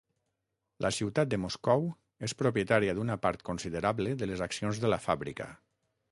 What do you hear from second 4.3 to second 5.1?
les accions de la